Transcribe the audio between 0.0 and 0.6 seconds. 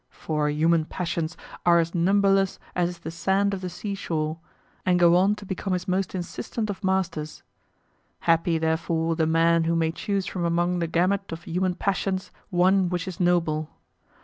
For